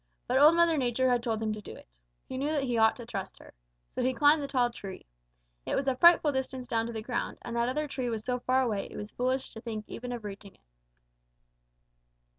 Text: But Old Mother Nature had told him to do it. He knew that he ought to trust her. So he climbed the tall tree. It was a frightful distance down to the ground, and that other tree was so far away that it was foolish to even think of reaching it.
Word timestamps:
But 0.27 0.39
Old 0.39 0.55
Mother 0.55 0.77
Nature 0.79 1.11
had 1.11 1.21
told 1.21 1.43
him 1.43 1.53
to 1.53 1.61
do 1.61 1.75
it. 1.75 1.87
He 2.27 2.35
knew 2.35 2.49
that 2.51 2.63
he 2.63 2.75
ought 2.75 2.95
to 2.95 3.05
trust 3.05 3.37
her. 3.37 3.53
So 3.93 4.01
he 4.01 4.15
climbed 4.15 4.41
the 4.41 4.47
tall 4.47 4.71
tree. 4.71 5.05
It 5.63 5.75
was 5.75 5.87
a 5.87 5.95
frightful 5.95 6.31
distance 6.31 6.65
down 6.65 6.87
to 6.87 6.91
the 6.91 7.03
ground, 7.03 7.37
and 7.43 7.55
that 7.55 7.69
other 7.69 7.87
tree 7.87 8.09
was 8.09 8.23
so 8.25 8.39
far 8.39 8.63
away 8.63 8.81
that 8.87 8.93
it 8.93 8.97
was 8.97 9.11
foolish 9.11 9.51
to 9.53 9.59
even 9.59 9.83
think 9.83 10.11
of 10.13 10.23
reaching 10.23 10.55
it. 10.55 10.61